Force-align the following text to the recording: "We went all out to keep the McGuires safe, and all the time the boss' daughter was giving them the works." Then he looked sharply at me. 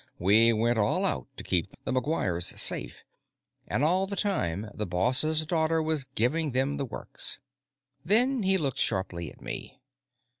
"We 0.17 0.51
went 0.51 0.79
all 0.79 1.05
out 1.05 1.27
to 1.37 1.43
keep 1.43 1.67
the 1.83 1.91
McGuires 1.93 2.57
safe, 2.57 3.03
and 3.67 3.83
all 3.83 4.07
the 4.07 4.15
time 4.15 4.67
the 4.73 4.87
boss' 4.87 5.45
daughter 5.45 5.79
was 5.79 6.05
giving 6.05 6.53
them 6.53 6.77
the 6.77 6.85
works." 6.85 7.39
Then 8.03 8.41
he 8.41 8.57
looked 8.57 8.79
sharply 8.79 9.29
at 9.31 9.41
me. 9.43 9.79